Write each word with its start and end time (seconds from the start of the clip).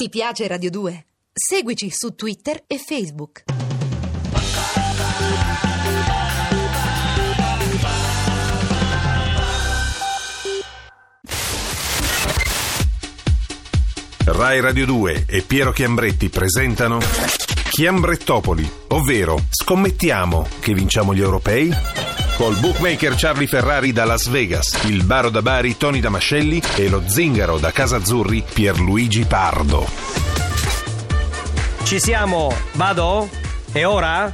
Ti 0.00 0.10
piace 0.10 0.46
Radio 0.46 0.70
2? 0.70 1.06
Seguici 1.32 1.90
su 1.90 2.14
Twitter 2.14 2.62
e 2.68 2.78
Facebook. 2.78 3.42
Rai 14.24 14.60
Radio 14.60 14.86
2 14.86 15.24
e 15.26 15.42
Piero 15.42 15.72
Chiambretti 15.72 16.28
presentano 16.28 17.00
Chiambrettopoli, 17.68 18.70
ovvero 18.90 19.46
scommettiamo 19.50 20.46
che 20.60 20.74
vinciamo 20.74 21.12
gli 21.12 21.20
europei? 21.20 22.07
Col 22.38 22.54
bookmaker 22.54 23.16
Charlie 23.16 23.48
Ferrari 23.48 23.90
da 23.90 24.04
Las 24.04 24.28
Vegas, 24.28 24.84
il 24.84 25.02
baro 25.02 25.28
da 25.28 25.42
Bari 25.42 25.76
Tony 25.76 25.98
Damascelli 25.98 26.62
e 26.76 26.88
lo 26.88 27.02
zingaro 27.04 27.58
da 27.58 27.72
Casa 27.72 27.96
Azzurri 27.96 28.44
Pierluigi 28.48 29.24
Pardo. 29.24 29.84
Ci 31.82 31.98
siamo, 31.98 32.54
vado? 32.74 33.28
E 33.72 33.84
ora? 33.84 34.32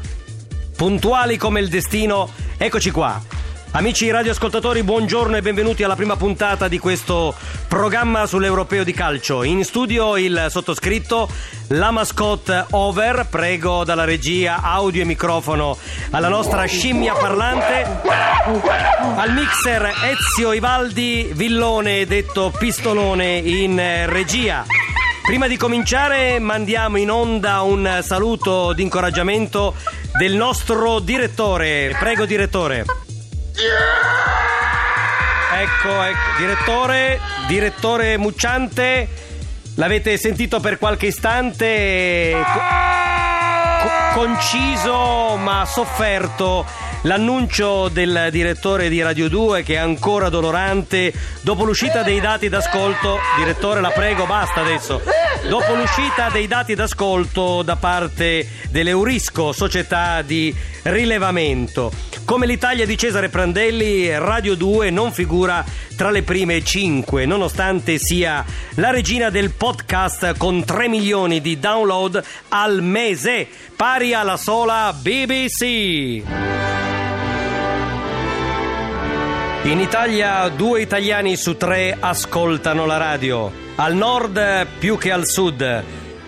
Puntuali 0.77 1.39
come 1.39 1.61
il 1.61 1.71
destino, 1.71 2.29
eccoci 2.59 2.91
qua. 2.91 3.34
Amici 3.77 4.09
radioascoltatori, 4.09 4.85
buongiorno 4.85 5.37
e 5.37 5.43
benvenuti 5.43 5.83
alla 5.83 5.97
prima 5.97 6.15
puntata 6.15 6.69
di 6.69 6.79
questo 6.79 7.35
programma 7.67 8.25
sull'europeo 8.25 8.85
di 8.85 8.93
calcio. 8.93 9.43
In 9.43 9.65
studio 9.65 10.17
il 10.17 10.47
sottoscritto, 10.49 11.29
la 11.71 11.91
mascotte 11.91 12.67
over, 12.71 13.27
prego 13.29 13.83
dalla 13.83 14.05
regia 14.05 14.61
audio 14.63 15.03
e 15.03 15.05
microfono 15.05 15.77
alla 16.11 16.29
nostra 16.29 16.65
scimmia 16.67 17.15
parlante, 17.15 17.85
al 19.17 19.33
mixer 19.33 19.93
Ezio 20.05 20.53
Ivaldi 20.53 21.33
Villone, 21.35 22.07
detto 22.07 22.53
Pistolone 22.57 23.39
in 23.39 24.05
regia. 24.07 24.65
Prima 25.25 25.49
di 25.49 25.57
cominciare 25.57 26.39
mandiamo 26.39 26.97
in 26.97 27.11
onda 27.11 27.63
un 27.63 27.99
saluto 28.05 28.73
di 28.73 28.83
incoraggiamento 28.83 29.75
del 30.17 30.35
nostro 30.35 31.01
direttore. 31.01 31.97
Prego 31.99 32.25
direttore. 32.25 32.85
Ecco, 35.57 36.03
ecco, 36.03 36.39
direttore, 36.39 37.21
direttore 37.47 38.19
Mucciante, 38.19 39.09
l'avete 39.77 40.19
sentito 40.19 40.59
per 40.61 40.79
qualche 40.79 41.07
istante, 41.07 42.33
co- 42.35 42.61
co- 43.83 44.21
conciso 44.21 45.37
ma 45.37 45.65
sofferto 45.67 46.67
l'annuncio 47.03 47.89
del 47.89 48.29
direttore 48.31 48.89
di 48.89 49.03
Radio 49.03 49.29
2 49.29 49.63
che 49.63 49.75
è 49.75 49.79
ancora 49.79 50.29
dolorante 50.29 51.13
dopo 51.43 51.65
l'uscita 51.65 52.03
dei 52.03 52.21
dati 52.21 52.49
d'ascolto. 52.49 53.19
Direttore, 53.37 53.81
la 53.81 53.91
prego, 53.91 54.27
basta 54.27 54.61
adesso. 54.63 55.01
Dopo 55.49 55.75
l'uscita 55.75 56.31
dei 56.31 56.47
dati 56.47 56.75
d'ascolto 56.75 57.63
da 57.63 57.77
parte 57.77 58.49
dell'Eurisco, 58.71 59.53
società 59.53 60.23
di 60.23 60.55
rilevamento. 60.85 61.93
Come 62.25 62.47
l'Italia 62.47 62.87
di 62.87 62.97
Cesare 62.97 63.29
Prandelli, 63.29 64.11
Radio 64.19 64.55
2 64.55 64.89
non 64.89 65.13
figura 65.13 65.63
tra 65.97 66.11
le 66.11 66.23
prime 66.23 66.65
5, 66.65 67.27
nonostante 67.27 67.99
sia 67.99 68.45
la 68.77 68.91
regina 68.91 69.29
del 69.29 69.51
podcast 69.51 70.37
con 70.39 70.65
3 70.65 70.89
milioni 70.89 71.43
di 71.43 71.59
download 71.61 72.25
al 72.49 72.83
mese, 72.83 73.47
pari 73.77 74.15
alla 74.15 74.39
sola 74.39 74.93
BBC. 74.99 76.23
In 79.65 79.81
Italia 79.81 80.49
due 80.49 80.81
italiani 80.81 81.37
su 81.37 81.57
tre 81.57 81.97
ascoltano 81.99 82.87
la 82.87 82.97
radio, 82.97 83.64
al 83.77 83.95
nord 83.95 84.67
più 84.79 84.97
che 84.97 85.11
al 85.11 85.27
sud, 85.27 85.83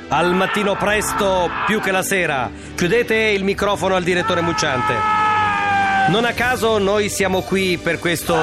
al 0.08 0.34
mattino 0.34 0.76
presto 0.76 1.48
più 1.66 1.80
che 1.80 1.92
la 1.92 2.02
sera. 2.02 2.50
Chiudete 2.74 3.14
il 3.14 3.44
microfono 3.44 3.94
al 3.94 4.02
direttore 4.02 4.40
Mucciante. 4.40 4.94
Non 6.08 6.24
a 6.24 6.32
caso 6.32 6.78
noi 6.78 7.08
siamo 7.08 7.42
qui 7.42 7.78
per 7.78 7.98
questo 7.98 8.36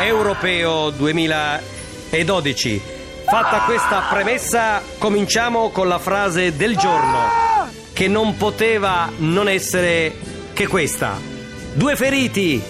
europeo 0.00 0.90
2012. 0.90 2.82
Fatta 3.26 3.60
questa 3.60 4.04
premessa, 4.08 4.82
cominciamo 4.98 5.70
con 5.70 5.88
la 5.88 5.98
frase 5.98 6.54
del 6.56 6.76
giorno, 6.76 7.68
che 7.92 8.06
non 8.06 8.36
poteva 8.36 9.10
non 9.16 9.48
essere 9.48 10.14
che 10.52 10.66
questa. 10.66 11.18
Due 11.72 11.96
feriti, 11.96 12.62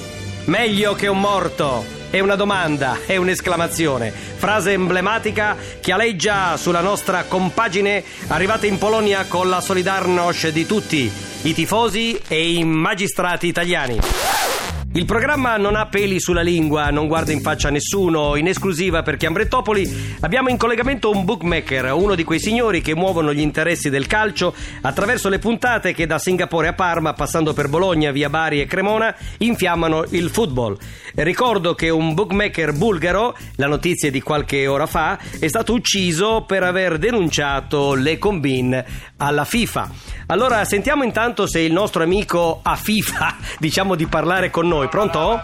meglio 0.45 0.95
che 0.95 1.09
un 1.09 1.21
morto. 1.21 1.96
È 2.09 2.21
una 2.21 2.37
domanda, 2.37 2.99
è 3.05 3.17
un'esclamazione. 3.17 4.11
Frase 4.11 4.73
emblematica 4.73 5.57
che 5.81 5.93
aleggia 5.93 6.57
sulla 6.57 6.81
nostra 6.81 7.25
compagine 7.25 8.03
arrivata 8.29 8.67
in 8.67 8.79
Polonia 8.79 9.25
con 9.27 9.49
la 9.49 9.61
Solidarność 9.61 10.49
di 10.49 10.67
tutti, 10.67 11.11
i 11.43 11.53
tifosi 11.53 12.19
e 12.29 12.53
i 12.53 12.65
magistrati 12.65 13.49
italiani. 13.49 14.46
Il 14.97 15.05
programma 15.05 15.59
non 15.59 15.77
ha 15.77 15.85
peli 15.89 16.19
sulla 16.19 16.41
lingua, 16.41 16.89
non 16.89 17.07
guarda 17.07 17.31
in 17.31 17.43
faccia 17.43 17.69
a 17.69 17.71
nessuno. 17.71 18.35
In 18.37 18.47
esclusiva 18.47 19.03
per 19.03 19.19
Chiambrettopoli 19.19 20.17
abbiamo 20.21 20.49
in 20.49 20.57
collegamento 20.57 21.11
un 21.11 21.27
bookmaker, 21.27 21.93
uno 21.93 22.15
di 22.15 22.25
quei 22.25 22.41
signori 22.41 22.81
che 22.81 22.95
muovono 22.95 23.35
gli 23.35 23.41
interessi 23.41 23.91
del 23.91 24.07
calcio 24.07 24.55
attraverso 24.81 25.29
le 25.29 25.39
puntate 25.39 25.93
che 25.93 26.07
da 26.07 26.19
Singapore 26.19 26.69
a 26.69 26.73
Parma, 26.73 27.13
passando 27.13 27.53
per 27.53 27.69
Bologna, 27.69 28.11
via 28.11 28.31
Bari 28.31 28.63
e 28.63 28.65
Cremona, 28.65 29.15
infiammano 29.37 30.07
il 30.13 30.31
football. 30.31 30.79
Ricordo 31.17 31.75
che 31.75 31.91
un 31.91 32.15
bookmaker 32.15 32.73
bulgaro, 32.73 33.37
la 33.57 33.67
notizia 33.67 34.11
di 34.11 34.23
qualche 34.23 34.67
ora 34.67 34.87
fa, 34.87 35.19
è 35.39 35.47
stato 35.47 35.75
ucciso 35.75 36.45
per 36.47 36.63
aver 36.63 36.97
denunciato 36.97 37.93
le 37.93 38.17
combine 38.17 38.87
alla 39.19 39.45
FIFA. 39.45 39.91
Allora 40.29 40.65
sentiamo 40.65 41.05
intanto 41.05 41.47
se 41.47 41.61
il 41.61 41.73
nostro 41.73 42.03
amico 42.03 42.61
a 42.63 42.75
FIFA 42.75 43.37
diciamo 43.61 43.95
di 43.95 44.07
parlare 44.07 44.51
con 44.51 44.67
noi. 44.67 44.86
Pronto? 44.89 45.43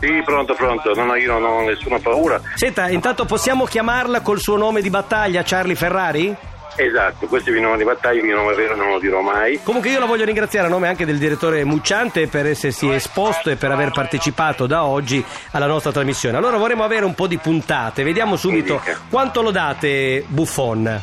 Sì, 0.00 0.22
pronto, 0.24 0.54
pronto. 0.54 0.94
No, 0.94 1.04
no, 1.04 1.14
io 1.14 1.38
non 1.38 1.44
ho 1.44 1.60
nessuna 1.62 1.98
paura. 1.98 2.40
Senta, 2.54 2.88
intanto 2.88 3.24
possiamo 3.24 3.64
chiamarla 3.64 4.20
col 4.20 4.40
suo 4.40 4.56
nome 4.56 4.82
di 4.82 4.90
battaglia, 4.90 5.42
Charlie 5.44 5.74
Ferrari? 5.74 6.36
Esatto, 6.78 7.26
questo 7.26 7.48
è 7.48 7.52
il 7.52 7.58
mio 7.58 7.68
nome 7.68 7.78
di 7.78 7.84
battaglia, 7.84 8.20
il 8.20 8.26
mio 8.26 8.36
nome 8.36 8.54
vero 8.54 8.76
non 8.76 8.90
lo 8.90 8.98
dirò 8.98 9.22
mai. 9.22 9.58
Comunque 9.62 9.88
io 9.90 9.98
la 9.98 10.04
voglio 10.04 10.26
ringraziare 10.26 10.66
a 10.66 10.70
nome 10.70 10.88
anche 10.88 11.06
del 11.06 11.16
direttore 11.16 11.64
Mucciante 11.64 12.26
per 12.26 12.44
essersi 12.44 12.90
esposto 12.92 13.48
e 13.48 13.56
per 13.56 13.70
aver 13.70 13.92
partecipato 13.92 14.66
da 14.66 14.84
oggi 14.84 15.24
alla 15.52 15.66
nostra 15.66 15.90
trasmissione. 15.90 16.36
Allora 16.36 16.58
vorremmo 16.58 16.84
avere 16.84 17.06
un 17.06 17.14
po' 17.14 17.26
di 17.26 17.38
puntate, 17.38 18.02
vediamo 18.02 18.36
subito 18.36 18.82
quanto 19.08 19.40
lo 19.40 19.50
date 19.50 20.22
Buffon. 20.26 21.00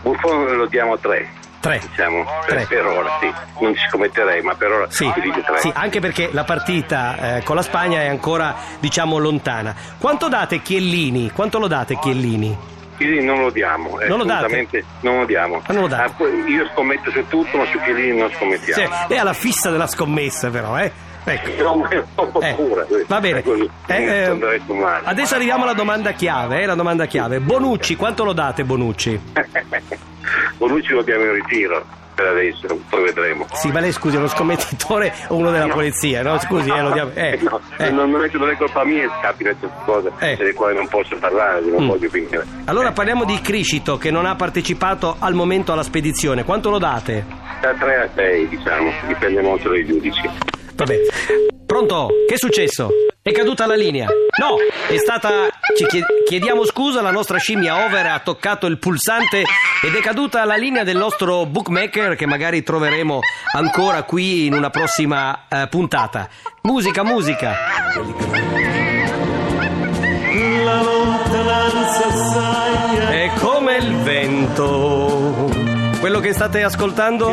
Buffon 0.00 0.56
lo 0.56 0.64
diamo 0.64 0.98
tre. 0.98 1.39
Tre. 1.60 1.78
Diciamo, 1.90 2.24
Tre. 2.46 2.66
per 2.66 2.86
ora, 2.86 3.18
sì. 3.20 3.30
Non 3.60 3.74
ci 3.74 3.86
scommetterei, 3.88 4.40
ma 4.42 4.54
per 4.54 4.70
ora 4.72 4.86
Sì, 4.90 5.10
si 5.14 5.20
dice 5.20 5.42
tre. 5.42 5.58
sì, 5.58 5.70
anche 5.74 6.00
perché 6.00 6.30
la 6.32 6.44
partita 6.44 7.36
eh, 7.36 7.42
con 7.42 7.54
la 7.54 7.60
Spagna 7.62 8.00
è 8.00 8.08
ancora, 8.08 8.54
diciamo, 8.78 9.18
lontana. 9.18 9.74
Quanto 9.98 10.28
date 10.28 10.62
Chiellini? 10.62 11.30
Quanto 11.30 11.58
lo 11.58 11.66
date 11.68 11.98
Chiellini? 11.98 12.56
Chiellini 12.96 13.24
non 13.24 13.40
lo 13.40 13.50
diamo, 13.50 14.00
eh, 14.00 14.08
Non 14.08 14.18
lo 14.18 14.24
date? 14.24 14.44
assolutamente 14.46 14.84
non 15.00 15.18
lo 15.18 15.24
diamo. 15.26 15.62
Ah, 15.66 15.72
non 15.72 15.82
lo 15.82 15.88
date? 15.88 16.22
Ah, 16.22 16.48
io 16.48 16.66
scommetto 16.72 17.10
su 17.10 17.26
tutto, 17.28 17.56
ma 17.58 17.66
su 17.66 17.78
Chiellini 17.80 18.18
non 18.18 18.30
scommettiamo. 18.30 18.82
Cioè, 18.94 19.06
è 19.08 19.16
alla 19.18 19.32
fissa 19.34 19.70
della 19.70 19.86
scommessa, 19.86 20.48
però, 20.48 20.78
eh? 20.78 20.90
Ecco. 21.24 21.88
Eh, 22.40 22.54
paura. 22.54 22.86
va 23.06 23.20
bene. 23.20 23.42
Eh, 23.86 23.94
eh, 24.24 24.60
male. 24.68 25.02
adesso 25.04 25.34
arriviamo 25.34 25.64
alla 25.64 25.74
domanda 25.74 26.12
chiave, 26.12 26.62
eh, 26.62 26.66
la 26.66 26.74
domanda 26.74 27.04
chiave. 27.06 27.40
Bonucci, 27.40 27.96
quanto 27.96 28.24
lo 28.24 28.32
date 28.32 28.64
Bonucci? 28.64 29.20
Bonucci 30.60 30.92
lo 30.92 31.00
diamo 31.00 31.24
in 31.24 31.32
ritiro 31.32 31.82
per 32.14 32.26
adesso, 32.26 32.66
poi 32.90 33.04
vedremo. 33.04 33.46
Sì, 33.54 33.68
ma 33.72 33.80
lei 33.80 33.92
scusi, 33.92 34.16
è 34.16 34.18
uno 34.18 34.28
scommettitore 34.28 35.10
o 35.28 35.36
uno 35.36 35.50
della 35.50 35.64
No. 35.64 35.72
polizia, 35.72 36.20
no? 36.22 36.38
Scusi, 36.38 36.68
eh, 36.68 36.82
lo 36.82 36.90
diamo... 36.92 37.10
Eh, 37.14 37.38
No, 37.40 37.58
eh. 37.78 37.88
non, 37.90 38.10
non 38.10 38.22
è, 38.22 38.28
non 38.34 38.50
è 38.50 38.56
colpa 38.58 38.84
mia 38.84 39.08
che 39.08 39.14
capita 39.22 39.54
queste 39.54 39.76
cose 39.86 40.10
Eh. 40.18 40.36
delle 40.36 40.52
quali 40.52 40.76
non 40.76 40.86
posso 40.88 41.16
parlare, 41.16 41.62
non 41.62 41.84
Mm. 41.84 41.88
voglio 41.88 42.10
finire. 42.10 42.44
Allora 42.66 42.92
parliamo 42.92 43.24
di 43.24 43.40
Criscito 43.40 43.96
che 43.96 44.10
non 44.10 44.26
ha 44.26 44.34
partecipato 44.36 45.16
al 45.18 45.32
momento 45.32 45.72
alla 45.72 45.82
spedizione. 45.82 46.44
Quanto 46.44 46.68
lo 46.68 46.76
date? 46.78 47.24
Da 47.62 47.72
3 47.72 47.96
a 48.02 48.08
6, 48.14 48.48
diciamo, 48.48 48.92
dipende 49.06 49.40
molto 49.40 49.70
dai 49.70 49.86
giudici. 49.86 50.28
Vabbè. 50.74 50.96
Pronto? 51.64 52.08
Che 52.28 52.34
è 52.34 52.38
successo? 52.38 52.90
È 53.22 53.32
caduta 53.32 53.64
la 53.66 53.76
linea? 53.76 54.06
No, 54.40 54.56
è 54.88 54.96
stata. 54.98 55.48
Ci 55.76 55.86
chie- 55.86 56.04
chiediamo 56.30 56.64
scusa, 56.64 57.02
la 57.02 57.10
nostra 57.10 57.38
scimmia 57.38 57.84
over 57.84 58.06
ha 58.06 58.20
toccato 58.20 58.66
il 58.66 58.78
pulsante 58.78 59.38
ed 59.82 59.96
è 59.96 60.00
caduta 60.00 60.44
la 60.44 60.54
linea 60.54 60.84
del 60.84 60.96
nostro 60.96 61.44
bookmaker 61.44 62.14
che 62.14 62.24
magari 62.24 62.62
troveremo 62.62 63.18
ancora 63.56 64.04
qui 64.04 64.46
in 64.46 64.52
una 64.52 64.70
prossima 64.70 65.46
eh, 65.48 65.66
puntata. 65.68 66.28
Musica, 66.62 67.02
musica. 67.02 67.56
È 73.08 73.30
come 73.40 73.76
il 73.78 73.96
vento 73.96 74.99
quello 76.00 76.18
che 76.18 76.32
state 76.32 76.62
ascoltando 76.62 77.30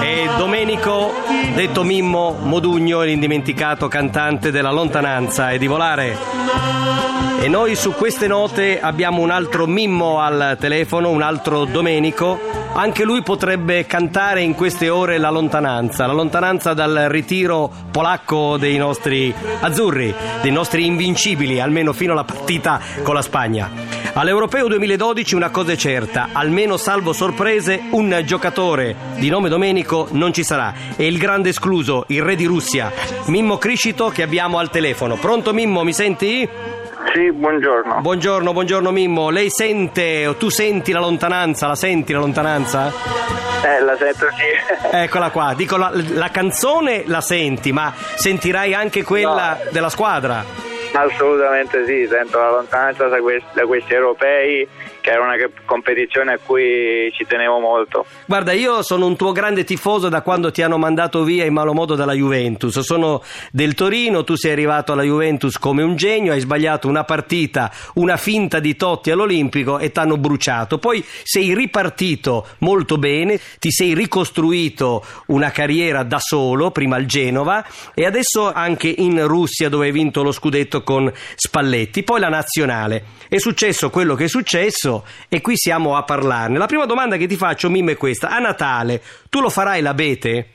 è 0.00 0.28
Domenico, 0.36 1.12
detto 1.54 1.82
Mimmo 1.82 2.36
Modugno, 2.40 3.02
l'indimenticato 3.02 3.88
cantante 3.88 4.52
della 4.52 4.70
lontananza 4.70 5.50
e 5.50 5.58
di 5.58 5.66
volare. 5.66 6.16
E 7.40 7.48
noi 7.48 7.74
su 7.74 7.92
queste 7.94 8.28
note 8.28 8.80
abbiamo 8.80 9.22
un 9.22 9.30
altro 9.30 9.66
Mimmo 9.66 10.20
al 10.20 10.56
telefono, 10.58 11.10
un 11.10 11.22
altro 11.22 11.64
Domenico. 11.64 12.38
Anche 12.74 13.02
lui 13.02 13.22
potrebbe 13.22 13.84
cantare 13.86 14.42
in 14.42 14.54
queste 14.54 14.88
ore 14.88 15.18
la 15.18 15.30
lontananza, 15.30 16.06
la 16.06 16.12
lontananza 16.12 16.74
dal 16.74 17.06
ritiro 17.08 17.70
polacco 17.90 18.56
dei 18.56 18.76
nostri 18.76 19.34
azzurri, 19.60 20.14
dei 20.42 20.52
nostri 20.52 20.86
invincibili, 20.86 21.60
almeno 21.60 21.92
fino 21.92 22.12
alla 22.12 22.24
partita 22.24 22.80
con 23.02 23.14
la 23.14 23.22
Spagna. 23.22 23.97
All'Europeo 24.18 24.66
2012 24.66 25.36
una 25.36 25.50
cosa 25.50 25.70
è 25.70 25.76
certa, 25.76 26.30
almeno 26.32 26.76
salvo 26.76 27.12
sorprese, 27.12 27.80
un 27.90 28.20
giocatore 28.24 28.96
di 29.14 29.28
nome 29.28 29.48
Domenico 29.48 30.08
non 30.10 30.32
ci 30.32 30.42
sarà. 30.42 30.74
È 30.96 31.04
il 31.04 31.18
grande 31.18 31.50
escluso, 31.50 32.02
il 32.08 32.20
re 32.20 32.34
di 32.34 32.44
Russia, 32.44 32.90
Mimmo 33.26 33.58
Criscito 33.58 34.08
che 34.08 34.22
abbiamo 34.24 34.58
al 34.58 34.70
telefono. 34.70 35.14
Pronto 35.14 35.52
Mimmo, 35.52 35.84
mi 35.84 35.92
senti? 35.92 36.48
Sì, 37.14 37.30
buongiorno. 37.30 38.00
Buongiorno, 38.00 38.52
buongiorno 38.52 38.90
Mimmo. 38.90 39.30
Lei 39.30 39.50
sente 39.50 40.26
o 40.26 40.34
tu 40.34 40.48
senti 40.48 40.90
la 40.90 40.98
lontananza? 40.98 41.68
La 41.68 41.76
senti 41.76 42.12
la 42.12 42.18
lontananza? 42.18 42.92
Eh, 43.62 43.80
la 43.84 43.96
sento 43.96 44.26
sì. 44.36 44.88
Eccola 44.96 45.30
qua, 45.30 45.54
dico 45.54 45.76
la, 45.76 45.92
la 45.94 46.30
canzone 46.30 47.04
la 47.06 47.20
senti, 47.20 47.70
ma 47.70 47.94
sentirai 48.16 48.74
anche 48.74 49.04
quella 49.04 49.58
No. 49.62 49.70
della 49.70 49.90
squadra? 49.90 50.67
Assolutamente 50.92 51.84
sì, 51.86 52.06
sento 52.08 52.38
la 52.38 52.50
lontananza 52.50 53.06
da, 53.08 53.20
questi, 53.20 53.48
da 53.52 53.66
questi 53.66 53.92
europei, 53.92 54.66
che 55.00 55.10
era 55.10 55.22
una 55.22 55.36
competizione 55.64 56.32
a 56.32 56.38
cui 56.44 57.10
ci 57.12 57.24
tenevo 57.26 57.58
molto. 57.60 58.04
Guarda, 58.26 58.52
io 58.52 58.82
sono 58.82 59.06
un 59.06 59.16
tuo 59.16 59.32
grande 59.32 59.64
tifoso 59.64 60.08
da 60.08 60.22
quando 60.22 60.50
ti 60.50 60.62
hanno 60.62 60.76
mandato 60.76 61.22
via 61.22 61.44
in 61.44 61.52
malo 61.52 61.72
modo 61.72 61.94
dalla 61.94 62.14
Juventus. 62.14 62.78
Sono 62.80 63.22
del 63.52 63.74
Torino, 63.74 64.24
tu 64.24 64.34
sei 64.34 64.52
arrivato 64.52 64.92
alla 64.92 65.02
Juventus 65.02 65.58
come 65.58 65.82
un 65.82 65.94
genio, 65.94 66.32
hai 66.32 66.40
sbagliato 66.40 66.88
una 66.88 67.04
partita, 67.04 67.70
una 67.94 68.16
finta 68.16 68.58
di 68.58 68.74
Totti 68.74 69.10
all'Olimpico 69.10 69.78
e 69.78 69.92
t'hanno 69.92 70.16
bruciato. 70.16 70.78
Poi 70.78 71.04
sei 71.22 71.54
ripartito 71.54 72.46
molto 72.58 72.98
bene, 72.98 73.38
ti 73.58 73.70
sei 73.70 73.94
ricostruito 73.94 75.04
una 75.26 75.50
carriera 75.50 76.02
da 76.02 76.18
solo, 76.18 76.70
prima 76.70 76.96
al 76.96 77.06
Genova 77.06 77.64
e 77.94 78.04
adesso 78.04 78.52
anche 78.52 78.88
in 78.88 79.26
Russia 79.26 79.68
dove 79.68 79.86
hai 79.86 79.92
vinto 79.92 80.22
lo 80.22 80.32
scudetto 80.32 80.77
con 80.82 81.12
Spalletti, 81.34 82.02
poi 82.02 82.20
la 82.20 82.28
nazionale. 82.28 83.04
È 83.28 83.38
successo 83.38 83.90
quello 83.90 84.14
che 84.14 84.24
è 84.24 84.28
successo 84.28 85.04
e 85.28 85.40
qui 85.40 85.56
siamo 85.56 85.96
a 85.96 86.02
parlarne. 86.02 86.58
La 86.58 86.66
prima 86.66 86.86
domanda 86.86 87.16
che 87.16 87.26
ti 87.26 87.36
faccio, 87.36 87.70
Mimmo, 87.70 87.90
è 87.90 87.96
questa. 87.96 88.28
A 88.28 88.38
Natale 88.38 89.02
tu 89.28 89.40
lo 89.40 89.50
farai 89.50 89.82
l'abete? 89.82 90.48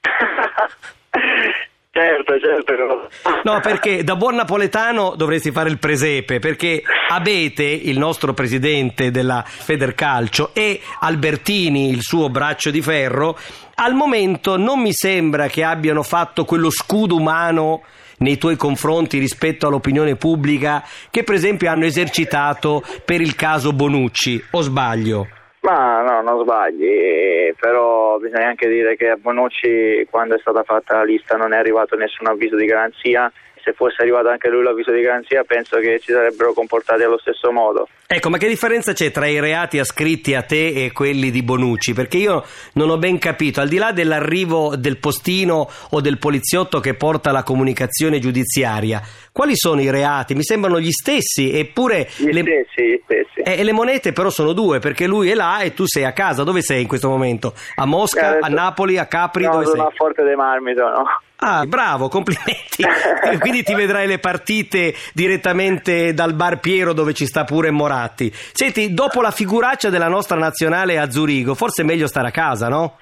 certo, 1.90 2.38
certo. 2.40 3.08
No, 3.44 3.60
perché 3.60 4.04
da 4.04 4.16
buon 4.16 4.36
napoletano 4.36 5.14
dovresti 5.16 5.50
fare 5.50 5.68
il 5.68 5.78
presepe, 5.78 6.38
perché 6.38 6.82
Abete, 7.12 7.64
il 7.64 7.98
nostro 7.98 8.34
presidente 8.34 9.10
della 9.10 9.42
Federcalcio, 9.44 10.50
e 10.54 10.80
Albertini, 11.00 11.90
il 11.90 12.02
suo 12.02 12.30
braccio 12.30 12.70
di 12.70 12.80
ferro, 12.80 13.36
al 13.74 13.94
momento 13.94 14.56
non 14.56 14.80
mi 14.80 14.92
sembra 14.92 15.48
che 15.48 15.64
abbiano 15.64 16.04
fatto 16.04 16.44
quello 16.44 16.70
scudo 16.70 17.16
umano 17.16 17.82
nei 18.20 18.38
tuoi 18.38 18.56
confronti 18.56 19.18
rispetto 19.18 19.66
all'opinione 19.66 20.16
pubblica 20.16 20.82
che 21.10 21.24
per 21.24 21.34
esempio 21.34 21.70
hanno 21.70 21.84
esercitato 21.84 22.82
per 23.04 23.20
il 23.20 23.34
caso 23.34 23.72
Bonucci, 23.72 24.42
o 24.52 24.60
sbaglio? 24.60 25.26
Ma 25.60 26.00
no, 26.00 26.22
non 26.22 26.42
sbagli, 26.42 26.84
eh, 26.84 27.54
però 27.58 28.18
bisogna 28.18 28.48
anche 28.48 28.66
dire 28.68 28.96
che 28.96 29.08
a 29.10 29.16
Bonucci 29.16 30.06
quando 30.10 30.34
è 30.34 30.38
stata 30.38 30.62
fatta 30.62 30.96
la 30.96 31.04
lista 31.04 31.36
non 31.36 31.52
è 31.52 31.58
arrivato 31.58 31.96
nessun 31.96 32.28
avviso 32.28 32.56
di 32.56 32.64
garanzia. 32.64 33.30
Se 33.62 33.72
fosse 33.74 33.96
arrivato 34.02 34.28
anche 34.28 34.48
lui 34.48 34.62
l'avviso 34.62 34.90
di 34.90 35.00
garanzia 35.02 35.44
penso 35.44 35.78
che 35.78 36.00
si 36.02 36.12
sarebbero 36.12 36.52
comportati 36.52 37.02
allo 37.02 37.18
stesso 37.18 37.52
modo. 37.52 37.88
Ecco, 38.06 38.28
ma 38.30 38.38
che 38.38 38.48
differenza 38.48 38.92
c'è 38.92 39.10
tra 39.12 39.26
i 39.26 39.38
reati 39.38 39.78
ascritti 39.78 40.34
a 40.34 40.42
te 40.42 40.84
e 40.84 40.92
quelli 40.92 41.30
di 41.30 41.42
Bonucci? 41.42 41.92
Perché 41.92 42.16
io 42.16 42.44
non 42.74 42.90
ho 42.90 42.96
ben 42.98 43.18
capito, 43.18 43.60
al 43.60 43.68
di 43.68 43.76
là 43.76 43.92
dell'arrivo 43.92 44.74
del 44.76 44.98
postino 44.98 45.68
o 45.90 46.00
del 46.00 46.18
poliziotto 46.18 46.80
che 46.80 46.94
porta 46.94 47.30
la 47.30 47.42
comunicazione 47.44 48.18
giudiziaria, 48.18 49.00
quali 49.30 49.52
sono 49.54 49.80
i 49.80 49.90
reati? 49.90 50.34
Mi 50.34 50.42
sembrano 50.42 50.80
gli 50.80 50.90
stessi, 50.90 51.52
eppure 51.56 52.08
Gli 52.16 52.32
le, 52.32 52.40
stessi, 52.40 52.88
gli 52.88 53.00
stessi. 53.04 53.40
eh, 53.42 53.62
le 53.62 53.72
monete 53.72 54.12
però 54.12 54.30
sono 54.30 54.52
due, 54.52 54.78
perché 54.80 55.06
lui 55.06 55.30
è 55.30 55.34
là 55.34 55.60
e 55.60 55.74
tu 55.74 55.84
sei 55.86 56.04
a 56.04 56.12
casa. 56.12 56.42
Dove 56.42 56.62
sei 56.62 56.82
in 56.82 56.88
questo 56.88 57.08
momento? 57.08 57.54
A 57.76 57.84
Mosca, 57.86 58.20
Eh, 58.20 58.24
a 58.24 58.30
adesso- 58.38 58.54
Napoli, 58.54 58.98
a 58.98 59.06
Capri? 59.06 59.44
no, 59.44 59.52
dove 59.52 59.64
sei? 59.66 59.74
sono 59.76 59.86
a 59.86 59.92
Forte 59.94 60.24
dei 60.24 60.34
Marmito, 60.34 60.82
no? 60.82 61.04
Ah, 61.42 61.64
bravo, 61.64 62.08
complimenti. 62.08 62.84
Quindi 63.40 63.62
ti 63.62 63.74
vedrai 63.74 64.06
le 64.06 64.18
partite 64.18 64.94
direttamente 65.14 66.12
dal 66.12 66.34
bar 66.34 66.60
Piero 66.60 66.92
dove 66.92 67.14
ci 67.14 67.24
sta 67.24 67.44
pure 67.44 67.70
Moratti. 67.70 68.32
Senti, 68.52 68.92
dopo 68.92 69.22
la 69.22 69.30
figuraccia 69.30 69.88
della 69.88 70.08
nostra 70.08 70.36
nazionale 70.36 70.98
a 70.98 71.10
Zurigo, 71.10 71.54
forse 71.54 71.82
è 71.82 71.84
meglio 71.84 72.06
stare 72.06 72.28
a 72.28 72.32
casa, 72.32 72.68
no? 72.68 72.96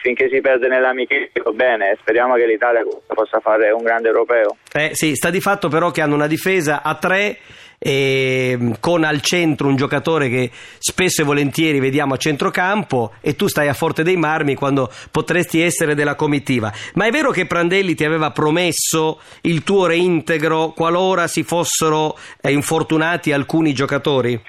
Finché 0.00 0.28
si 0.28 0.40
perde 0.40 0.66
nell'amichevole, 0.66 1.30
bene, 1.54 1.96
speriamo 2.00 2.34
che 2.34 2.46
l'Italia 2.46 2.82
possa 3.06 3.38
fare 3.38 3.70
un 3.70 3.82
grande 3.82 4.08
europeo. 4.08 4.56
Eh 4.72 4.90
sì, 4.92 5.14
sta 5.14 5.30
di 5.30 5.40
fatto 5.40 5.68
però 5.68 5.92
che 5.92 6.00
hanno 6.00 6.16
una 6.16 6.26
difesa 6.26 6.82
a 6.82 6.96
tre 6.96 7.38
e 7.78 8.58
con 8.80 9.04
al 9.04 9.20
centro 9.20 9.68
un 9.68 9.76
giocatore 9.76 10.28
che 10.28 10.50
spesso 10.78 11.22
e 11.22 11.24
volentieri 11.24 11.78
vediamo 11.78 12.14
a 12.14 12.16
centrocampo 12.16 13.12
e 13.20 13.36
tu 13.36 13.46
stai 13.46 13.68
a 13.68 13.72
Forte 13.72 14.02
dei 14.02 14.16
Marmi 14.16 14.56
quando 14.56 14.90
potresti 15.12 15.60
essere 15.60 15.94
della 15.94 16.16
comitiva. 16.16 16.72
Ma 16.94 17.06
è 17.06 17.10
vero 17.10 17.30
che 17.30 17.46
Prandelli 17.46 17.94
ti 17.94 18.04
aveva 18.04 18.32
promesso 18.32 19.20
il 19.42 19.62
tuo 19.62 19.86
reintegro 19.86 20.70
qualora 20.70 21.28
si 21.28 21.44
fossero 21.44 22.18
eh, 22.40 22.50
infortunati 22.50 23.32
alcuni 23.32 23.72
giocatori? 23.72 24.40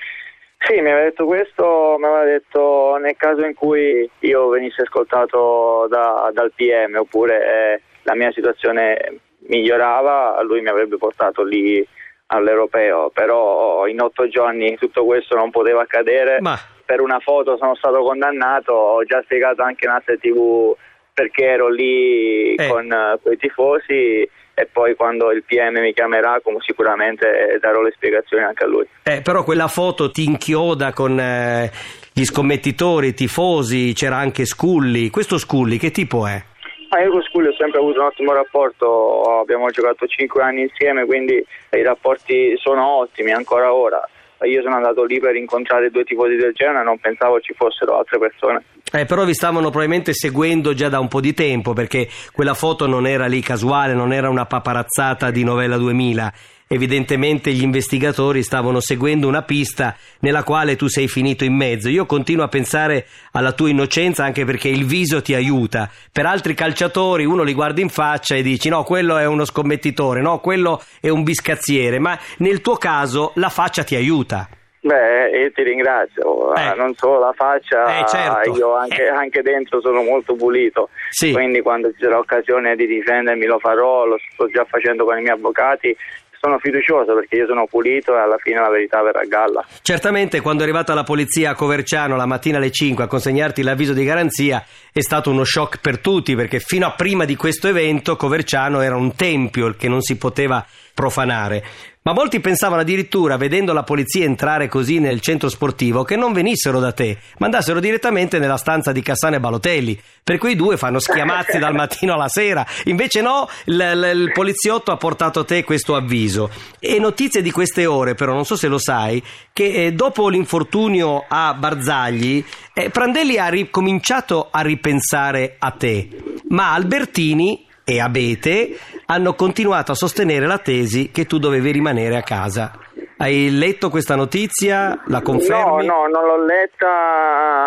Sì, 0.61 0.73
mi 0.81 0.91
aveva 0.91 1.05
detto 1.05 1.25
questo, 1.25 1.95
mi 1.97 2.05
aveva 2.05 2.23
detto 2.25 2.97
nel 3.01 3.15
caso 3.17 3.45
in 3.45 3.53
cui 3.53 4.09
io 4.19 4.49
venissi 4.49 4.81
ascoltato 4.81 5.87
da- 5.89 6.29
dal 6.33 6.51
PM 6.53 6.95
oppure 6.97 7.45
eh, 7.75 7.81
la 8.03 8.13
mia 8.15 8.31
situazione 8.31 9.19
migliorava, 9.47 10.41
lui 10.43 10.61
mi 10.61 10.67
avrebbe 10.67 10.97
portato 10.97 11.43
lì 11.43 11.85
all'europeo, 12.27 13.09
però 13.09 13.87
in 13.87 14.01
otto 14.01 14.27
giorni 14.27 14.75
tutto 14.77 15.05
questo 15.05 15.35
non 15.35 15.49
poteva 15.49 15.81
accadere. 15.81 16.39
Ma 16.41 16.57
Per 16.85 17.01
una 17.01 17.19
foto 17.19 17.55
sono 17.57 17.75
stato 17.75 18.01
condannato, 18.03 18.73
ho 18.73 19.03
già 19.05 19.21
spiegato 19.23 19.61
anche 19.61 19.85
in 19.85 19.91
altre 19.91 20.17
tv 20.17 20.75
perché 21.13 21.45
ero 21.45 21.69
lì 21.69 22.55
Eh. 22.55 22.67
con 22.67 22.91
eh, 22.91 23.17
quei 23.21 23.37
tifosi 23.37 24.27
e 24.59 24.67
poi 24.69 24.93
quando 24.93 25.31
il 25.31 25.43
PM 25.45 25.79
mi 25.79 25.93
chiamerà 25.93 26.41
sicuramente 26.59 27.57
darò 27.61 27.81
le 27.81 27.93
spiegazioni 27.95 28.43
anche 28.43 28.65
a 28.65 28.67
lui. 28.67 28.85
Eh, 29.03 29.21
però 29.21 29.45
quella 29.45 29.69
foto 29.69 30.11
ti 30.11 30.25
inchioda 30.25 30.91
con 30.91 31.17
eh, 31.17 31.71
gli 32.11 32.25
scommettitori, 32.25 33.07
i 33.07 33.13
tifosi, 33.13 33.93
c'era 33.93 34.17
anche 34.17 34.43
Scully. 34.43 35.09
Questo 35.09 35.37
Scully 35.37 35.77
che 35.77 35.91
tipo 35.91 36.27
è? 36.27 36.43
Ma 36.89 37.01
io 37.01 37.09
con 37.09 37.21
Scully 37.21 37.47
ho 37.47 37.55
sempre 37.55 37.79
avuto 37.79 38.01
un 38.01 38.07
ottimo 38.07 38.33
rapporto, 38.33 39.39
abbiamo 39.39 39.69
giocato 39.69 40.05
5 40.05 40.43
anni 40.43 40.63
insieme, 40.63 41.05
quindi 41.05 41.35
i 41.35 41.81
rapporti 41.81 42.57
sono 42.57 42.85
ottimi 42.85 43.31
ancora 43.31 43.73
ora. 43.73 44.05
Io 44.41 44.61
sono 44.61 44.75
andato 44.75 45.05
lì 45.05 45.19
per 45.19 45.35
incontrare 45.37 45.89
due 45.89 46.03
tifosi 46.03 46.35
del 46.35 46.51
genere, 46.53 46.83
non 46.83 46.97
pensavo 46.99 47.39
ci 47.39 47.53
fossero 47.53 47.97
altre 47.97 48.19
persone. 48.19 48.63
Eh, 48.91 49.05
però 49.05 49.23
vi 49.23 49.35
stavano 49.35 49.69
probabilmente 49.69 50.13
seguendo 50.13 50.73
già 50.73 50.89
da 50.89 50.99
un 50.99 51.07
po' 51.07 51.21
di 51.21 51.33
tempo 51.33 51.73
perché 51.73 52.09
quella 52.31 52.55
foto 52.55 52.87
non 52.87 53.05
era 53.05 53.27
lì 53.27 53.39
casuale, 53.41 53.93
non 53.93 54.11
era 54.11 54.29
una 54.29 54.45
paparazzata 54.45 55.29
di 55.29 55.43
Novella 55.43 55.77
2000. 55.77 56.33
Evidentemente 56.71 57.51
gli 57.51 57.63
investigatori 57.63 58.43
stavano 58.43 58.79
seguendo 58.79 59.27
una 59.27 59.41
pista 59.41 59.95
nella 60.19 60.43
quale 60.43 60.75
tu 60.75 60.87
sei 60.87 61.07
finito 61.07 61.43
in 61.43 61.55
mezzo. 61.55 61.89
Io 61.89 62.05
continuo 62.05 62.43
a 62.43 62.47
pensare 62.47 63.07
alla 63.31 63.53
tua 63.53 63.69
innocenza 63.69 64.23
anche 64.23 64.45
perché 64.45 64.69
il 64.69 64.85
viso 64.85 65.21
ti 65.21 65.33
aiuta. 65.33 65.89
Per 66.11 66.27
altri 66.27 66.53
calciatori 66.53 67.25
uno 67.25 67.41
li 67.41 67.53
guarda 67.53 67.81
in 67.81 67.89
faccia 67.89 68.35
e 68.35 68.43
dici 68.43 68.69
no, 68.69 68.83
quello 68.83 69.17
è 69.17 69.25
uno 69.25 69.45
scommettitore, 69.45 70.21
no, 70.21 70.39
quello 70.39 70.81
è 70.99 71.09
un 71.09 71.23
biscazziere, 71.23 71.97
ma 71.97 72.17
nel 72.37 72.61
tuo 72.61 72.75
caso 72.77 73.31
la 73.35 73.49
faccia 73.49 73.83
ti 73.83 73.95
aiuta. 73.95 74.47
Beh, 74.81 75.29
io 75.41 75.51
ti 75.51 75.63
ringrazio, 75.63 76.55
Eh. 76.55 76.61
Ah, 76.61 76.73
non 76.73 76.93
solo 76.95 77.19
la 77.19 77.33
faccia, 77.35 77.99
Eh, 77.99 78.05
certo. 78.07 78.55
io 78.55 78.75
anche, 78.75 79.03
Eh. 79.05 79.09
anche 79.09 79.41
dentro 79.41 79.81
sono 79.81 80.01
molto 80.01 80.35
pulito, 80.35 80.89
Sì. 81.09 81.33
quindi 81.33 81.61
quando 81.61 81.89
ci 81.91 81.97
sarà 81.99 82.17
occasione 82.17 82.75
di 82.75 82.87
difendermi 82.87 83.45
lo 83.45 83.59
farò, 83.59 84.05
lo 84.05 84.15
sto 84.33 84.47
già 84.47 84.63
facendo 84.69 85.03
con 85.03 85.17
i 85.17 85.21
miei 85.21 85.33
avvocati, 85.33 85.93
sono 86.41 86.57
fiducioso 86.59 87.13
perché 87.15 87.35
io 87.35 87.45
sono 87.47 87.65
pulito 87.67 88.15
e 88.15 88.19
alla 88.19 88.37
fine 88.37 88.61
la 88.61 88.69
verità 88.69 89.01
verrà 89.03 89.19
a 89.19 89.25
galla. 89.25 89.65
Certamente 89.81 90.39
quando 90.39 90.61
è 90.61 90.63
arrivata 90.65 90.93
la 90.93 91.03
polizia 91.03 91.49
a 91.49 91.55
Coverciano 91.55 92.15
la 92.15 92.25
mattina 92.25 92.55
alle 92.59 92.71
5 92.71 93.03
a 93.03 93.07
consegnarti 93.07 93.61
l'avviso 93.61 93.91
di 93.91 94.05
garanzia 94.05 94.63
è 94.93 95.01
stato 95.01 95.29
uno 95.31 95.43
shock 95.43 95.81
per 95.81 95.99
tutti 95.99 96.35
perché 96.37 96.59
fino 96.59 96.85
a 96.87 96.91
prima 96.95 97.25
di 97.25 97.35
questo 97.35 97.67
evento 97.67 98.15
Coverciano 98.15 98.79
era 98.79 98.95
un 98.95 99.13
tempio 99.17 99.75
che 99.77 99.89
non 99.89 99.99
si 99.99 100.17
poteva 100.17 100.65
profanare. 100.93 101.61
Ma 102.09 102.15
molti 102.15 102.39
pensavano 102.39 102.81
addirittura, 102.81 103.37
vedendo 103.37 103.71
la 103.71 103.83
polizia 103.83 104.25
entrare 104.25 104.67
così 104.67 104.97
nel 104.97 105.21
centro 105.21 105.47
sportivo, 105.47 106.03
che 106.03 106.15
non 106.15 106.33
venissero 106.33 106.79
da 106.79 106.91
te, 106.91 107.19
ma 107.37 107.45
andassero 107.45 107.79
direttamente 107.79 108.39
nella 108.39 108.57
stanza 108.57 108.91
di 108.91 109.03
Cassano 109.03 109.35
e 109.35 109.39
Balotelli. 109.39 110.01
Per 110.23 110.39
cui 110.39 110.53
i 110.53 110.55
due 110.55 110.75
fanno 110.75 110.97
schiamazzi 110.97 111.59
dal 111.59 111.75
mattino 111.77 112.15
alla 112.15 112.27
sera. 112.27 112.65
Invece 112.85 113.21
no, 113.21 113.47
il, 113.65 113.75
il, 113.75 114.21
il 114.21 114.31
poliziotto 114.31 114.91
ha 114.91 114.97
portato 114.97 115.41
a 115.41 115.45
te 115.45 115.63
questo 115.63 115.95
avviso. 115.95 116.49
E 116.79 116.97
notizie 116.97 117.43
di 117.43 117.51
queste 117.51 117.85
ore, 117.85 118.15
però, 118.15 118.33
non 118.33 118.43
so 118.43 118.55
se 118.55 118.67
lo 118.67 118.79
sai, 118.79 119.23
che 119.53 119.71
eh, 119.85 119.93
dopo 119.93 120.29
l'infortunio 120.29 121.25
a 121.27 121.53
Barzagli, 121.53 122.43
eh, 122.73 122.89
Prandelli 122.89 123.37
ha 123.37 123.49
ricominciato 123.49 124.47
a 124.49 124.61
ripensare 124.61 125.57
a 125.59 125.69
te, 125.69 126.09
ma 126.47 126.73
Albertini 126.73 127.67
e 127.89 127.99
Abete 127.99 128.77
hanno 129.07 129.33
continuato 129.33 129.91
a 129.91 129.95
sostenere 129.95 130.45
la 130.45 130.59
tesi 130.59 131.09
che 131.11 131.25
tu 131.25 131.39
dovevi 131.39 131.71
rimanere 131.71 132.15
a 132.15 132.21
casa. 132.21 132.71
Hai 133.17 133.49
letto 133.57 133.89
questa 133.89 134.15
notizia? 134.15 135.01
La 135.07 135.21
confermi? 135.21 135.87
No, 135.87 136.05
no, 136.05 136.07
non 136.07 136.23
l'ho 136.23 136.45
letta, 136.45 137.63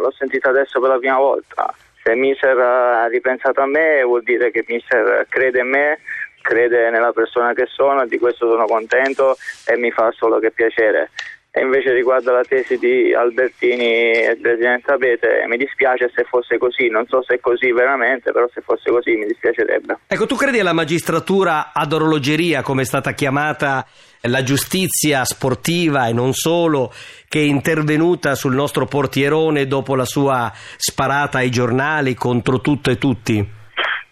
l'ho 0.00 0.12
sentita 0.16 0.50
adesso 0.50 0.78
per 0.78 0.90
la 0.90 0.98
prima 0.98 1.18
volta. 1.18 1.74
Se 2.02 2.14
Miser 2.14 2.56
ha 2.56 3.06
ripensato 3.08 3.60
a 3.60 3.66
me 3.66 4.04
vuol 4.04 4.22
dire 4.22 4.52
che 4.52 4.64
Miser 4.68 5.26
crede 5.28 5.60
in 5.60 5.68
me, 5.68 5.98
crede 6.40 6.90
nella 6.90 7.12
persona 7.12 7.52
che 7.54 7.66
sono, 7.66 8.06
di 8.06 8.18
questo 8.18 8.48
sono 8.48 8.66
contento 8.66 9.36
e 9.66 9.76
mi 9.76 9.90
fa 9.90 10.12
solo 10.12 10.38
che 10.38 10.52
piacere. 10.52 11.10
E 11.56 11.60
invece 11.60 11.92
riguardo 11.92 12.32
la 12.32 12.42
tesi 12.42 12.76
di 12.78 13.14
Albertini 13.14 14.10
e 14.10 14.36
Presidente 14.42 14.90
Abete, 14.92 15.44
mi 15.46 15.56
dispiace 15.56 16.10
se 16.12 16.24
fosse 16.24 16.58
così, 16.58 16.88
non 16.88 17.06
so 17.06 17.22
se 17.22 17.36
è 17.36 17.38
così 17.40 17.70
veramente, 17.70 18.32
però 18.32 18.48
se 18.52 18.60
fosse 18.60 18.90
così 18.90 19.14
mi 19.14 19.26
dispiacerebbe. 19.26 19.98
Ecco, 20.08 20.26
tu 20.26 20.34
credi 20.34 20.58
alla 20.58 20.72
magistratura 20.72 21.70
ad 21.72 21.92
orologeria, 21.92 22.62
come 22.62 22.82
è 22.82 22.84
stata 22.84 23.12
chiamata 23.12 23.86
la 24.22 24.42
giustizia 24.42 25.24
sportiva 25.24 26.08
e 26.08 26.12
non 26.12 26.32
solo, 26.32 26.90
che 27.28 27.38
è 27.38 27.44
intervenuta 27.44 28.34
sul 28.34 28.56
nostro 28.56 28.86
portierone 28.86 29.68
dopo 29.68 29.94
la 29.94 30.04
sua 30.04 30.50
sparata 30.52 31.38
ai 31.38 31.50
giornali 31.50 32.14
contro 32.14 32.60
tutto 32.60 32.90
e 32.90 32.98
tutti? 32.98 33.62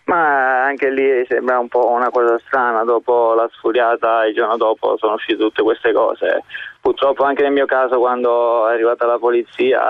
Ma 0.04 0.64
anche 0.64 0.90
lì 0.90 1.24
sembra 1.28 1.58
un 1.58 1.68
po' 1.68 1.90
una 1.90 2.10
cosa 2.10 2.38
strana, 2.46 2.84
dopo 2.84 3.34
la 3.34 3.48
sfuriata 3.52 4.26
il 4.26 4.34
giorno 4.34 4.56
dopo 4.56 4.96
sono 4.98 5.14
uscite 5.14 5.38
tutte 5.38 5.62
queste 5.62 5.92
cose. 5.92 6.44
Purtroppo 6.82 7.22
anche 7.22 7.42
nel 7.42 7.52
mio 7.52 7.64
caso 7.64 8.00
quando 8.00 8.68
è 8.68 8.72
arrivata 8.72 9.06
la 9.06 9.18
polizia 9.18 9.80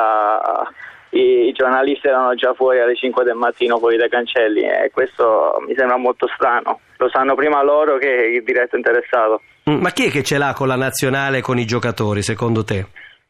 i, 1.09 1.49
i 1.49 1.53
giornalisti 1.53 2.07
erano 2.07 2.35
già 2.35 2.53
fuori 2.53 2.81
alle 2.81 2.95
5 2.95 3.25
del 3.25 3.35
mattino 3.35 3.79
fuori 3.79 3.97
dai 3.97 4.11
cancelli 4.11 4.61
e 4.61 4.91
questo 4.93 5.57
mi 5.67 5.75
sembra 5.75 5.97
molto 5.97 6.29
strano. 6.35 6.81
Lo 6.99 7.09
sanno 7.09 7.35
prima 7.35 7.63
loro 7.63 7.97
che 7.97 8.09
il 8.09 8.45
diretto 8.45 8.77
interessato. 8.77 9.41
Mm, 9.71 9.81
ma 9.81 9.89
chi 9.89 10.09
è 10.09 10.11
che 10.11 10.23
ce 10.23 10.37
l'ha 10.37 10.53
con 10.55 10.69
la 10.69 10.77
nazionale 10.77 11.39
e 11.39 11.41
con 11.41 11.59
i 11.59 11.65
giocatori 11.65 12.21
secondo 12.21 12.63
te? 12.63 12.87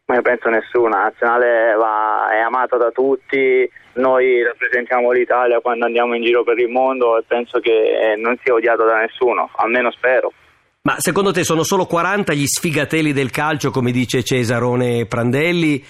Ma 0.06 0.16
io 0.16 0.22
penso 0.22 0.48
nessuno, 0.48 0.88
la 0.88 1.02
nazionale 1.04 1.74
va, 1.76 2.30
è 2.32 2.40
amata 2.40 2.76
da 2.76 2.90
tutti, 2.90 3.70
noi 3.94 4.42
rappresentiamo 4.42 5.12
l'Italia 5.12 5.60
quando 5.60 5.86
andiamo 5.86 6.16
in 6.16 6.24
giro 6.24 6.42
per 6.42 6.58
il 6.58 6.68
mondo 6.68 7.16
e 7.16 7.22
penso 7.24 7.60
che 7.60 8.16
non 8.18 8.36
sia 8.42 8.54
odiato 8.54 8.84
da 8.84 8.98
nessuno, 8.98 9.50
almeno 9.54 9.92
spero. 9.92 10.32
Ma 10.84 10.96
secondo 10.98 11.30
te 11.30 11.44
sono 11.44 11.62
solo 11.62 11.86
40 11.86 12.32
gli 12.32 12.44
sfigatelli 12.44 13.12
del 13.12 13.30
calcio, 13.30 13.70
come 13.70 13.92
dice 13.92 14.24
Cesarone 14.24 15.06
Prandelli, 15.06 15.80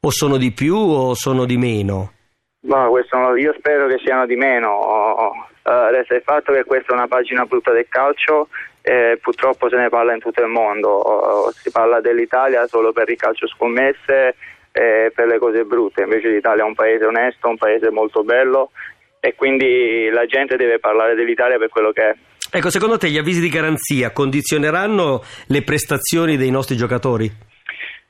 o 0.00 0.10
sono 0.10 0.36
di 0.36 0.52
più 0.52 0.76
o 0.76 1.14
sono 1.14 1.44
di 1.44 1.56
meno? 1.56 2.12
No, 2.60 2.88
questo, 2.90 3.34
io 3.34 3.52
spero 3.58 3.88
che 3.88 3.98
siano 4.04 4.24
di 4.24 4.36
meno. 4.36 5.48
Resta 5.64 6.14
il 6.14 6.22
fatto 6.22 6.52
che 6.52 6.62
questa 6.62 6.92
è 6.92 6.96
una 6.96 7.08
pagina 7.08 7.44
brutta 7.44 7.72
del 7.72 7.88
calcio 7.88 8.46
e 8.82 9.18
purtroppo 9.20 9.68
se 9.68 9.76
ne 9.78 9.88
parla 9.88 10.14
in 10.14 10.20
tutto 10.20 10.42
il 10.42 10.48
mondo. 10.48 11.48
Uh, 11.48 11.50
si 11.50 11.72
parla 11.72 12.00
dell'Italia 12.00 12.68
solo 12.68 12.92
per 12.92 13.10
il 13.10 13.16
calcio 13.16 13.48
scommesse 13.48 14.36
e 14.70 15.10
per 15.12 15.26
le 15.26 15.38
cose 15.38 15.64
brutte, 15.64 16.02
invece 16.02 16.28
l'Italia 16.28 16.62
è 16.62 16.66
un 16.66 16.74
paese 16.74 17.04
onesto, 17.04 17.48
un 17.48 17.56
paese 17.56 17.90
molto 17.90 18.22
bello 18.22 18.70
e 19.18 19.34
quindi 19.34 20.08
la 20.10 20.24
gente 20.26 20.54
deve 20.54 20.78
parlare 20.78 21.16
dell'Italia 21.16 21.58
per 21.58 21.68
quello 21.68 21.90
che 21.90 22.10
è. 22.10 22.16
Ecco, 22.56 22.70
secondo 22.70 22.96
te 22.96 23.10
gli 23.10 23.18
avvisi 23.18 23.38
di 23.38 23.50
garanzia 23.50 24.12
condizioneranno 24.12 25.22
le 25.48 25.62
prestazioni 25.62 26.38
dei 26.38 26.50
nostri 26.50 26.74
giocatori? 26.74 27.30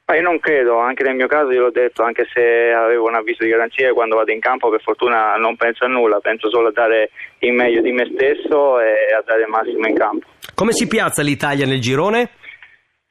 Ma 0.07 0.15
io 0.15 0.23
non 0.23 0.39
credo, 0.39 0.79
anche 0.79 1.03
nel 1.03 1.17
mio 1.17 1.27
caso 1.27 1.51
io 1.51 1.63
l'ho 1.63 1.73
detto, 1.73 2.05
anche 2.05 2.29
se 2.33 2.71
avevo 2.71 3.09
un 3.09 3.17
avviso 3.17 3.43
di 3.43 3.51
garanzia 3.51 3.93
quando 3.93 4.15
vado 4.15 4.31
in 4.31 4.39
campo 4.39 4.71
per 4.71 4.81
fortuna 4.83 5.35
non 5.35 5.57
penso 5.57 5.85
a 5.85 5.89
nulla, 5.89 6.21
penso 6.21 6.49
solo 6.49 6.69
a 6.69 6.71
dare 6.71 7.11
il 7.41 7.55
meglio 7.55 7.83
di 7.83 7.91
me 7.91 8.09
stesso 8.15 8.79
e 8.79 9.13
a 9.19 9.25
dare 9.27 9.43
il 9.43 9.49
massimo 9.49 9.85
in 9.89 9.97
campo. 9.97 10.29
Come 10.55 10.71
si 10.71 10.87
piazza 10.87 11.23
l'Italia 11.23 11.67
nel 11.67 11.81
girone? 11.81 12.31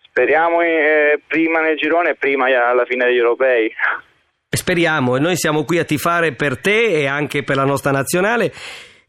Speriamo 0.08 0.62
eh, 0.62 1.20
prima 1.28 1.60
nel 1.60 1.76
girone 1.76 2.12
e 2.12 2.16
prima 2.16 2.46
alla 2.46 2.86
fine 2.86 3.08
degli 3.08 3.18
europei. 3.18 3.70
Speriamo, 4.48 5.18
e 5.18 5.20
noi 5.20 5.36
siamo 5.36 5.66
qui 5.66 5.80
a 5.80 5.84
tifare 5.84 6.32
per 6.32 6.62
te 6.62 7.02
e 7.02 7.08
anche 7.08 7.44
per 7.44 7.58
la 7.58 7.66
nostra 7.66 7.92
nazionale 7.92 8.54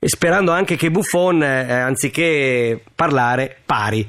sperando 0.01 0.53
anche 0.53 0.77
che 0.77 0.91
Buffon, 0.91 1.43
eh, 1.43 1.73
anziché 1.73 2.83
parlare, 2.95 3.57
pari. 3.65 4.07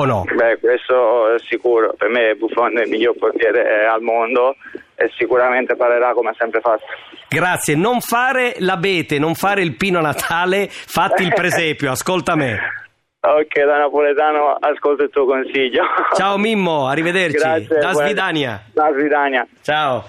O 0.00 0.04
no? 0.04 0.24
Beh, 0.32 0.58
questo 0.60 1.34
è 1.34 1.38
sicuro. 1.40 1.92
Per 1.98 2.08
me 2.08 2.34
Buffon 2.36 2.78
è 2.78 2.82
il 2.82 2.88
miglior 2.88 3.16
portiere 3.16 3.84
al 3.86 4.00
mondo 4.00 4.54
e 4.94 5.10
sicuramente 5.16 5.74
parlerà 5.74 6.12
come 6.12 6.30
ha 6.30 6.34
sempre 6.38 6.60
fatto. 6.60 6.84
Grazie. 7.28 7.74
Non 7.74 8.00
fare 8.00 8.54
l'abete, 8.58 9.18
non 9.18 9.34
fare 9.34 9.62
il 9.62 9.76
pino 9.76 10.00
natale, 10.00 10.68
fatti 10.70 11.24
il 11.24 11.32
presepio, 11.34 11.90
ascolta 11.90 12.36
me. 12.36 12.58
Ok, 13.20 13.64
da 13.64 13.78
napoletano 13.78 14.56
ascolto 14.60 15.02
il 15.02 15.10
tuo 15.10 15.26
consiglio. 15.26 15.82
Ciao 16.14 16.38
Mimmo, 16.38 16.86
arrivederci. 16.86 17.36
Grazie. 17.36 17.78
Da 17.80 17.92
Svidania. 17.92 18.62
Da 18.72 18.92
Svidania. 18.96 19.46
Ciao. 19.60 20.04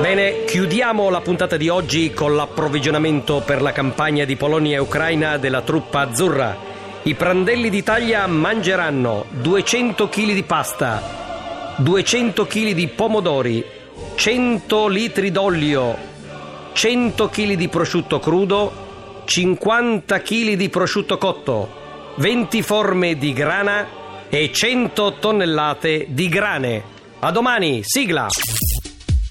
Bene, 0.00 0.44
chiudiamo 0.44 1.10
la 1.10 1.20
puntata 1.20 1.56
di 1.56 1.68
oggi 1.68 2.12
con 2.12 2.36
l'approvvigionamento 2.36 3.42
per 3.44 3.60
la 3.60 3.72
campagna 3.72 4.24
di 4.24 4.36
Polonia 4.36 4.76
e 4.76 4.80
Ucraina 4.80 5.38
della 5.38 5.62
truppa 5.62 6.02
azzurra. 6.02 6.56
I 7.02 7.14
prandelli 7.14 7.68
d'Italia 7.68 8.24
mangeranno 8.28 9.24
200 9.28 10.08
kg 10.08 10.32
di 10.34 10.44
pasta, 10.44 11.74
200 11.78 12.46
kg 12.46 12.72
di 12.74 12.86
pomodori, 12.86 13.64
100 14.14 14.86
litri 14.86 15.32
d'olio, 15.32 15.96
100 16.72 17.28
kg 17.28 17.54
di 17.54 17.68
prosciutto 17.68 18.20
crudo, 18.20 19.22
50 19.24 20.22
kg 20.22 20.52
di 20.52 20.68
prosciutto 20.68 21.18
cotto, 21.18 22.14
20 22.18 22.62
forme 22.62 23.18
di 23.18 23.32
grana 23.32 23.88
e 24.28 24.52
100 24.52 25.16
tonnellate 25.18 26.06
di 26.08 26.28
grane. 26.28 26.82
A 27.18 27.32
domani, 27.32 27.80
sigla! 27.82 28.28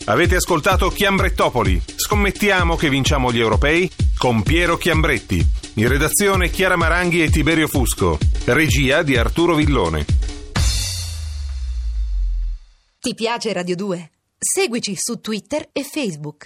Avete 0.10 0.38
ascoltato 0.38 0.88
Chiambrettopoli. 0.88 1.82
Scommettiamo 1.96 2.78
che 2.78 2.90
vinciamo 2.90 3.30
gli 3.30 3.42
europei 3.42 3.92
con 4.18 4.42
Piero 4.42 4.78
Chiambretti. 4.78 5.46
In 5.76 5.90
redazione 5.90 6.50
Chiara 6.50 6.78
Maranghi 6.78 7.22
e 7.22 7.30
Tiberio 7.30 7.68
Fusco. 7.68 8.18
Regia 8.46 9.04
di 9.04 9.18
Arturo 9.18 9.54
Villone. 9.54 10.06
Ti 13.02 13.14
piace 13.14 13.52
Radio 13.52 13.76
2? 13.76 14.12
Seguici 14.38 14.96
su 14.96 15.20
Twitter 15.20 15.68
e 15.74 15.84
Facebook. 15.84 16.46